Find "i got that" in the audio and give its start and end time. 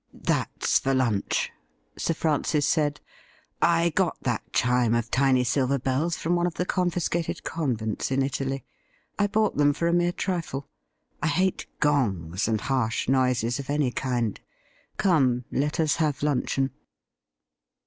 3.77-4.51